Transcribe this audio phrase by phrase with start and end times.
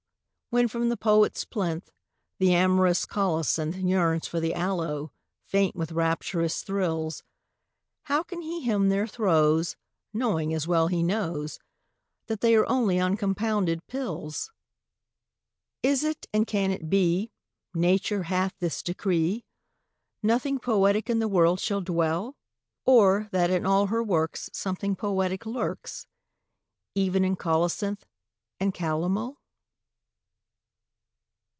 [0.49, 1.93] When from the poet's plinth
[2.37, 5.13] The amorous colocynth Yearns for the aloe,
[5.45, 7.23] faint with rapturous thrills,
[8.01, 9.77] How can he hymn their throes
[10.13, 11.57] Knowing, as well he knows,
[12.27, 14.51] That they are only uncompounded pills?
[15.83, 17.31] Is it, and can it be,
[17.73, 19.45] Nature hath this decree,
[20.21, 22.35] Nothing poetic in the world shall dwell?
[22.83, 26.07] Or that in all her works Something poetic lurks,
[26.93, 28.01] Even in colocynth
[28.59, 29.37] and calomel?